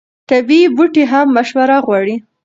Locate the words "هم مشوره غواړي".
1.11-2.15